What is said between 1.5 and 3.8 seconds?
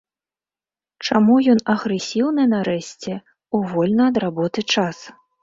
ён агрэсіўны, нарэшце, у